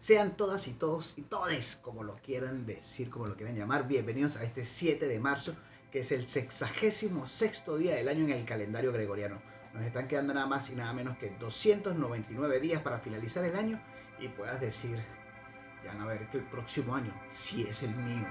Sean 0.00 0.34
todas 0.34 0.66
y 0.66 0.72
todos 0.72 1.12
y 1.18 1.22
todes, 1.22 1.76
como 1.76 2.04
lo 2.04 2.16
quieran 2.16 2.64
decir, 2.64 3.10
como 3.10 3.26
lo 3.26 3.36
quieran 3.36 3.54
llamar, 3.54 3.86
bienvenidos 3.86 4.38
a 4.38 4.44
este 4.44 4.64
7 4.64 5.06
de 5.06 5.20
marzo, 5.20 5.54
que 5.92 6.00
es 6.00 6.10
el 6.10 6.26
sexagésimo 6.26 7.26
sexto 7.26 7.76
día 7.76 7.96
del 7.96 8.08
año 8.08 8.24
en 8.24 8.30
el 8.30 8.46
calendario 8.46 8.94
gregoriano. 8.94 9.42
Nos 9.74 9.82
están 9.82 10.08
quedando 10.08 10.32
nada 10.32 10.46
más 10.46 10.70
y 10.70 10.74
nada 10.74 10.94
menos 10.94 11.18
que 11.18 11.28
299 11.38 12.60
días 12.60 12.80
para 12.80 13.00
finalizar 13.00 13.44
el 13.44 13.54
año 13.54 13.78
y 14.18 14.28
puedas 14.28 14.58
decir, 14.58 14.98
ya 15.84 15.92
no 15.92 16.04
a 16.04 16.06
ver 16.06 16.30
que 16.30 16.38
el 16.38 16.44
próximo 16.44 16.94
año 16.94 17.12
sí 17.28 17.66
es 17.68 17.82
el 17.82 17.94
mío. 17.94 18.26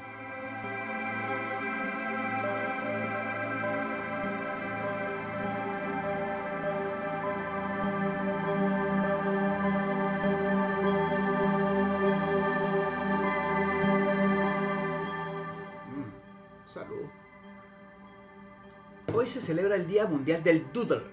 Hoy 19.11 19.25
se 19.25 19.41
celebra 19.41 19.75
el 19.75 19.87
Día 19.87 20.05
Mundial 20.05 20.43
del 20.43 20.71
Doodle. 20.71 21.03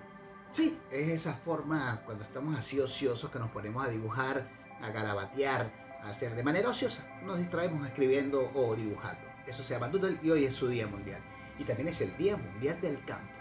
Sí, 0.50 0.78
es 0.90 1.08
esa 1.08 1.34
forma 1.34 2.02
cuando 2.04 2.24
estamos 2.24 2.58
así 2.58 2.78
ociosos 2.78 3.30
que 3.30 3.38
nos 3.38 3.48
ponemos 3.50 3.84
a 3.84 3.88
dibujar, 3.88 4.50
a 4.82 4.90
garabatear, 4.90 5.72
a 6.02 6.10
hacer 6.10 6.34
de 6.34 6.42
manera 6.42 6.68
ociosa. 6.68 7.06
Nos 7.24 7.38
distraemos 7.38 7.86
escribiendo 7.86 8.50
o 8.54 8.76
dibujando. 8.76 9.26
Eso 9.46 9.62
se 9.62 9.74
llama 9.74 9.88
Doodle 9.88 10.18
y 10.22 10.30
hoy 10.30 10.44
es 10.44 10.52
su 10.52 10.68
Día 10.68 10.86
Mundial. 10.86 11.22
Y 11.58 11.64
también 11.64 11.88
es 11.88 12.02
el 12.02 12.14
Día 12.18 12.36
Mundial 12.36 12.78
del 12.82 13.02
Campo. 13.06 13.32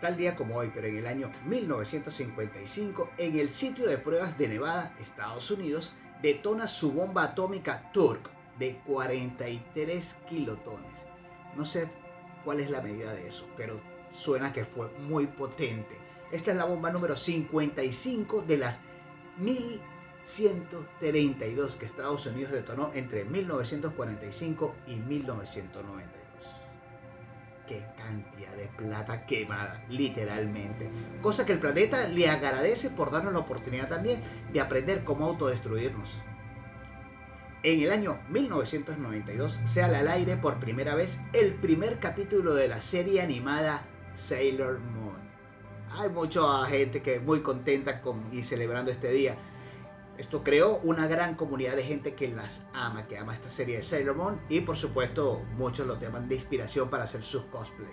Tal 0.00 0.16
día 0.16 0.36
como 0.36 0.56
hoy, 0.56 0.70
pero 0.72 0.86
en 0.86 0.98
el 0.98 1.06
año 1.06 1.30
1955, 1.46 3.10
en 3.18 3.38
el 3.38 3.50
sitio 3.50 3.86
de 3.86 3.98
pruebas 3.98 4.38
de 4.38 4.48
Nevada, 4.48 4.94
Estados 4.98 5.50
Unidos, 5.50 5.92
detona 6.22 6.68
su 6.68 6.92
bomba 6.92 7.24
atómica 7.24 7.90
Turk 7.92 8.30
de 8.60 8.78
43 8.86 10.16
kilotones. 10.28 11.08
No 11.56 11.64
sé 11.64 11.88
cuál 12.44 12.60
es 12.60 12.70
la 12.70 12.80
medida 12.80 13.12
de 13.12 13.26
eso, 13.26 13.44
pero 13.56 13.80
suena 14.12 14.52
que 14.52 14.64
fue 14.64 14.88
muy 15.00 15.26
potente. 15.26 15.96
Esta 16.30 16.52
es 16.52 16.56
la 16.56 16.66
bomba 16.66 16.92
número 16.92 17.16
55 17.16 18.42
de 18.42 18.58
las 18.58 18.80
1132 19.38 21.76
que 21.76 21.86
Estados 21.86 22.26
Unidos 22.26 22.52
detonó 22.52 22.92
entre 22.94 23.24
1945 23.24 24.76
y 24.86 24.94
1992. 24.96 26.20
Qué 27.66 27.82
cantidad 27.96 28.54
de 28.56 28.68
plata 28.68 29.26
quemada, 29.26 29.82
literalmente. 29.88 30.92
Cosa 31.22 31.46
que 31.46 31.52
el 31.52 31.60
planeta 31.60 32.06
le 32.08 32.28
agradece 32.28 32.90
por 32.90 33.10
darnos 33.10 33.32
la 33.32 33.38
oportunidad 33.38 33.88
también 33.88 34.20
de 34.52 34.60
aprender 34.60 35.02
cómo 35.04 35.24
autodestruirnos. 35.26 36.18
En 37.62 37.82
el 37.82 37.90
año 37.90 38.18
1992 38.30 39.60
sale 39.66 39.98
al 39.98 40.08
aire 40.08 40.34
por 40.38 40.58
primera 40.58 40.94
vez 40.94 41.18
el 41.34 41.52
primer 41.52 42.00
capítulo 42.00 42.54
de 42.54 42.68
la 42.68 42.80
serie 42.80 43.20
animada 43.20 43.86
Sailor 44.14 44.80
Moon. 44.80 45.20
Hay 45.90 46.08
mucha 46.08 46.64
gente 46.64 47.02
que 47.02 47.20
muy 47.20 47.42
contenta 47.42 48.00
con, 48.00 48.24
y 48.32 48.44
celebrando 48.44 48.90
este 48.90 49.10
día. 49.10 49.36
Esto 50.16 50.42
creó 50.42 50.78
una 50.78 51.06
gran 51.06 51.34
comunidad 51.34 51.76
de 51.76 51.82
gente 51.82 52.14
que 52.14 52.28
las 52.28 52.66
ama, 52.72 53.06
que 53.06 53.18
ama 53.18 53.34
esta 53.34 53.50
serie 53.50 53.76
de 53.76 53.82
Sailor 53.82 54.16
Moon 54.16 54.40
y 54.48 54.62
por 54.62 54.78
supuesto 54.78 55.42
muchos 55.58 55.86
lo 55.86 55.98
toman 55.98 56.30
de 56.30 56.36
inspiración 56.36 56.88
para 56.88 57.04
hacer 57.04 57.22
sus 57.22 57.42
cosplay. 57.46 57.92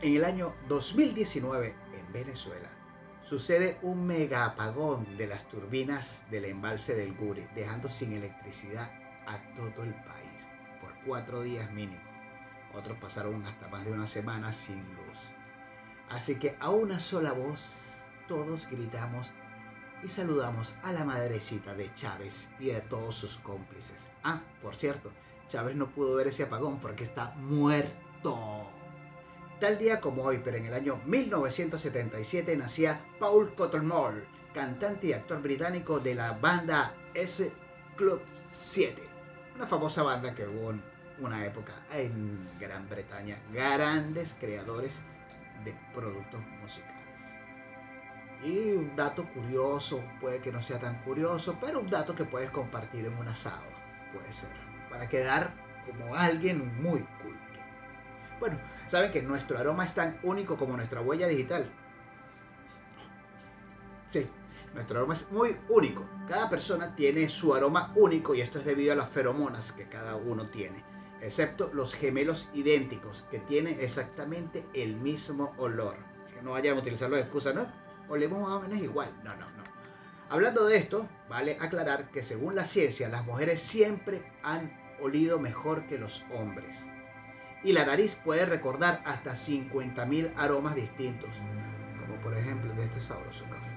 En 0.00 0.16
el 0.16 0.24
año 0.24 0.54
2019 0.66 1.74
en 1.92 2.12
Venezuela 2.14 2.79
sucede 3.30 3.78
un 3.82 4.08
mega 4.08 4.44
apagón 4.44 5.16
de 5.16 5.28
las 5.28 5.46
turbinas 5.46 6.24
del 6.32 6.46
embalse 6.46 6.96
del 6.96 7.14
Gure, 7.14 7.48
dejando 7.54 7.88
sin 7.88 8.12
electricidad 8.12 8.90
a 9.24 9.38
todo 9.54 9.84
el 9.84 9.94
país 9.94 10.48
por 10.80 10.92
cuatro 11.06 11.40
días 11.42 11.70
mínimo. 11.70 12.02
Otros 12.74 12.98
pasaron 12.98 13.46
hasta 13.46 13.68
más 13.68 13.84
de 13.84 13.92
una 13.92 14.08
semana 14.08 14.52
sin 14.52 14.80
luz. 14.96 15.18
Así 16.08 16.40
que 16.40 16.56
a 16.58 16.70
una 16.70 16.98
sola 16.98 17.30
voz 17.30 18.00
todos 18.26 18.66
gritamos 18.68 19.28
y 20.02 20.08
saludamos 20.08 20.74
a 20.82 20.92
la 20.92 21.04
madrecita 21.04 21.72
de 21.74 21.94
Chávez 21.94 22.50
y 22.58 22.66
de 22.66 22.80
todos 22.80 23.14
sus 23.14 23.36
cómplices. 23.38 24.08
Ah, 24.24 24.40
por 24.60 24.74
cierto, 24.74 25.12
Chávez 25.46 25.76
no 25.76 25.88
pudo 25.92 26.16
ver 26.16 26.26
ese 26.26 26.42
apagón 26.42 26.80
porque 26.80 27.04
está 27.04 27.30
muerto. 27.36 28.68
Tal 29.60 29.76
día 29.76 30.00
como 30.00 30.22
hoy, 30.22 30.40
pero 30.42 30.56
en 30.56 30.64
el 30.64 30.72
año 30.72 31.02
1977 31.04 32.56
nacía 32.56 33.04
Paul 33.18 33.54
Cottonmore, 33.54 34.24
cantante 34.54 35.08
y 35.08 35.12
actor 35.12 35.42
británico 35.42 36.00
de 36.00 36.14
la 36.14 36.32
banda 36.32 36.94
S 37.12 37.52
Club 37.94 38.22
7, 38.48 39.02
una 39.56 39.66
famosa 39.66 40.02
banda 40.02 40.34
que 40.34 40.46
hubo 40.46 40.70
en 40.70 40.82
una 41.18 41.44
época 41.44 41.74
en 41.92 42.48
Gran 42.58 42.88
Bretaña, 42.88 43.36
grandes 43.52 44.34
creadores 44.40 45.02
de 45.62 45.74
productos 45.92 46.40
musicales. 46.62 46.96
Y 48.42 48.72
un 48.72 48.96
dato 48.96 49.26
curioso, 49.34 50.02
puede 50.22 50.40
que 50.40 50.52
no 50.52 50.62
sea 50.62 50.78
tan 50.78 51.02
curioso, 51.02 51.58
pero 51.60 51.80
un 51.80 51.90
dato 51.90 52.14
que 52.14 52.24
puedes 52.24 52.48
compartir 52.48 53.04
en 53.04 53.18
un 53.18 53.28
asado, 53.28 53.60
puede 54.14 54.32
ser, 54.32 54.48
para 54.88 55.06
quedar 55.06 55.52
como 55.86 56.14
alguien 56.14 56.82
muy 56.82 57.00
culto. 57.22 57.49
Bueno, 58.40 58.58
saben 58.88 59.12
que 59.12 59.20
nuestro 59.20 59.58
aroma 59.58 59.84
es 59.84 59.94
tan 59.94 60.18
único 60.22 60.56
como 60.56 60.74
nuestra 60.74 61.02
huella 61.02 61.28
digital. 61.28 61.70
Sí, 64.08 64.26
nuestro 64.72 64.98
aroma 64.98 65.12
es 65.12 65.30
muy 65.30 65.56
único. 65.68 66.08
Cada 66.26 66.48
persona 66.48 66.96
tiene 66.96 67.28
su 67.28 67.54
aroma 67.54 67.92
único 67.96 68.34
y 68.34 68.40
esto 68.40 68.58
es 68.58 68.64
debido 68.64 68.94
a 68.94 68.96
las 68.96 69.10
feromonas 69.10 69.72
que 69.72 69.88
cada 69.88 70.16
uno 70.16 70.48
tiene, 70.48 70.82
excepto 71.20 71.70
los 71.74 71.94
gemelos 71.94 72.48
idénticos 72.54 73.26
que 73.30 73.40
tienen 73.40 73.78
exactamente 73.78 74.64
el 74.72 74.96
mismo 74.96 75.52
olor. 75.58 75.96
No 76.42 76.52
vayan 76.52 76.78
a 76.78 76.80
utilizarlo 76.80 77.16
de 77.16 77.22
excusa, 77.22 77.52
¿no? 77.52 77.70
Olemos 78.08 78.40
más 78.40 78.52
o 78.52 78.60
menos 78.62 78.78
igual. 78.78 79.12
No, 79.22 79.36
no, 79.36 79.50
no. 79.50 79.62
Hablando 80.30 80.64
de 80.64 80.78
esto, 80.78 81.06
vale 81.28 81.58
aclarar 81.60 82.10
que 82.10 82.22
según 82.22 82.54
la 82.54 82.64
ciencia, 82.64 83.08
las 83.10 83.26
mujeres 83.26 83.60
siempre 83.60 84.32
han 84.42 84.72
olido 85.02 85.38
mejor 85.38 85.86
que 85.86 85.98
los 85.98 86.24
hombres 86.32 86.86
y 87.62 87.72
la 87.72 87.84
nariz 87.84 88.14
puede 88.14 88.46
recordar 88.46 89.02
hasta 89.04 89.32
50.000 89.32 90.32
aromas 90.36 90.74
distintos, 90.74 91.30
como 92.00 92.20
por 92.22 92.36
ejemplo 92.36 92.72
de 92.74 92.84
este 92.84 93.00
sabroso 93.00 93.44
café. 93.44 93.70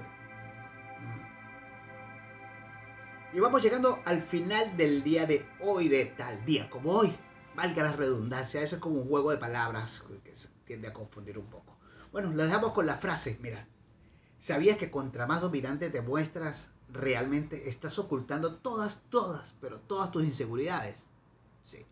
Y 3.34 3.40
vamos 3.40 3.62
llegando 3.62 4.00
al 4.04 4.22
final 4.22 4.76
del 4.76 5.02
día 5.02 5.26
de 5.26 5.44
hoy, 5.58 5.88
de 5.88 6.04
tal 6.04 6.44
día 6.44 6.70
como 6.70 6.92
hoy. 6.92 7.12
Valga 7.56 7.82
la 7.82 7.92
redundancia, 7.92 8.62
eso 8.62 8.76
es 8.76 8.80
como 8.80 9.00
un 9.00 9.08
juego 9.08 9.32
de 9.32 9.38
palabras 9.38 10.04
que 10.22 10.36
se 10.36 10.48
tiende 10.64 10.86
a 10.86 10.92
confundir 10.92 11.36
un 11.36 11.46
poco. 11.46 11.76
Bueno, 12.12 12.30
lo 12.30 12.44
dejamos 12.44 12.72
con 12.72 12.86
la 12.86 12.94
frase, 12.94 13.36
mira, 13.42 13.66
¿sabías 14.38 14.78
que 14.78 14.88
contra 14.88 15.26
más 15.26 15.40
dominante 15.40 15.90
te 15.90 16.00
muestras, 16.00 16.70
realmente 16.88 17.68
estás 17.68 17.98
ocultando 17.98 18.54
todas, 18.54 19.00
todas, 19.10 19.52
pero 19.60 19.80
todas 19.80 20.12
tus 20.12 20.22
inseguridades? 20.22 21.08
Sí. 21.64 21.84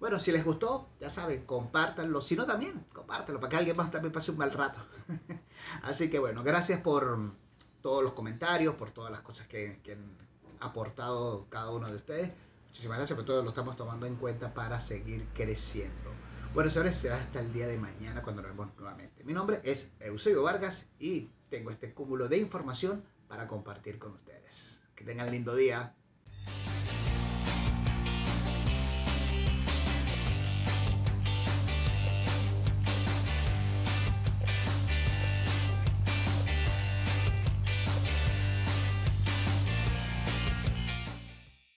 Bueno, 0.00 0.20
si 0.20 0.30
les 0.30 0.44
gustó, 0.44 0.88
ya 1.00 1.10
saben, 1.10 1.44
compártanlo. 1.44 2.20
Si 2.20 2.36
no, 2.36 2.46
también, 2.46 2.86
compártanlo 2.92 3.40
para 3.40 3.50
que 3.50 3.56
alguien 3.56 3.76
más 3.76 3.90
también 3.90 4.12
pase 4.12 4.30
un 4.30 4.38
mal 4.38 4.52
rato. 4.52 4.80
Así 5.82 6.08
que 6.08 6.20
bueno, 6.20 6.44
gracias 6.44 6.80
por 6.80 7.32
todos 7.82 8.04
los 8.04 8.12
comentarios, 8.12 8.74
por 8.76 8.90
todas 8.90 9.10
las 9.10 9.22
cosas 9.22 9.48
que, 9.48 9.80
han 9.90 10.16
aportado 10.60 11.46
cada 11.48 11.70
uno 11.70 11.88
de 11.88 11.96
ustedes. 11.96 12.30
Muchísimas 12.68 12.98
gracias 12.98 13.16
por 13.16 13.26
todo, 13.26 13.42
lo 13.42 13.48
estamos 13.48 13.76
tomando 13.76 14.06
en 14.06 14.16
cuenta 14.16 14.54
para 14.54 14.80
seguir 14.80 15.26
creciendo. 15.34 16.12
Bueno, 16.54 16.70
señores, 16.70 16.96
será 16.96 17.16
hasta 17.16 17.40
el 17.40 17.52
día 17.52 17.66
de 17.66 17.76
mañana 17.76 18.22
cuando 18.22 18.42
nos 18.42 18.52
vemos 18.52 18.68
nuevamente. 18.76 19.24
Mi 19.24 19.32
nombre 19.32 19.60
es 19.64 19.90
Eusebio 20.00 20.42
Vargas 20.42 20.88
y 20.98 21.28
tengo 21.50 21.70
este 21.70 21.92
cúmulo 21.92 22.28
de 22.28 22.38
información 22.38 23.04
para 23.26 23.48
compartir 23.48 23.98
con 23.98 24.12
ustedes. 24.12 24.80
Que 24.94 25.04
tengan 25.04 25.30
lindo 25.30 25.54
día. 25.54 25.94